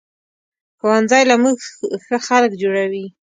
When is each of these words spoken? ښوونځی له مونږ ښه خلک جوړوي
ښوونځی 0.79 1.23
له 1.29 1.35
مونږ 1.41 1.57
ښه 2.05 2.17
خلک 2.27 2.51
جوړوي 2.61 3.05